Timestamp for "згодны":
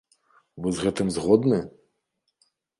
1.19-1.59